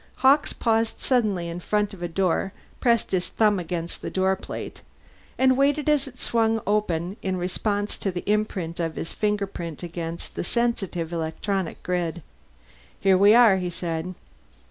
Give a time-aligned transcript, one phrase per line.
[0.25, 4.81] Hawkes paused suddenly in front of a door, pressed his thumb against the doorplate,
[5.37, 10.33] and waited as it swung open in response to the imprint of his fingerprints against
[10.33, 12.23] the sensitive electronic grid.
[12.99, 14.15] "Here we are," he said.